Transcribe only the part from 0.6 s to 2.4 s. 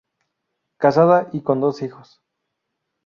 Casada y con dos hijos.